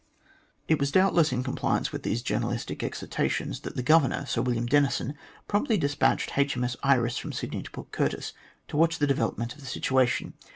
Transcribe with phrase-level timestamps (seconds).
[0.67, 4.65] It was doubtless in compliance with these journalistic ex hortations that the Governor, Sir "William
[4.65, 5.13] Denison,
[5.47, 6.75] promptly despatched H.M.S.
[6.81, 8.33] Iris from Sydney to Port Curtis
[8.69, 10.33] to watch the development of the situation.